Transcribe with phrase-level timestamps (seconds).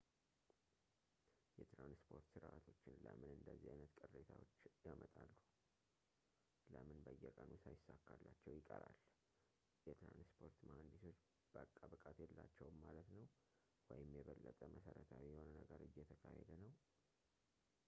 [1.57, 4.53] የትራንስፖርት ስርዓቶች ለምን እንደዚህ አይነት ቅሬታዎች
[4.87, 5.29] ያመጣሉ፣
[6.75, 8.97] ለምን በየቀኑ ሳይሳካላቸው ይቀራል?
[9.89, 11.19] የትራንስፖርት መሐንዲሶች
[11.57, 13.25] በቃ ብቃት የላቸውም ማለት ነው?
[13.91, 16.73] ወይም የበለጠ መሠረታዊ የሆነ ነገር እየተካሄደ ነው?